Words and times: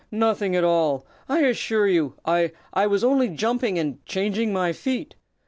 nothing 0.09 0.55
at 0.55 0.63
all, 0.63 1.05
I 1.29 1.41
assure 1.41 1.87
you. 1.87 2.15
I 2.25 2.53
I 2.73 2.87
was 2.87 3.03
only 3.03 3.29
jumping 3.29 3.77
and 3.77 4.03
changing 4.07 4.51
my 4.51 4.73
feet. 4.73 5.13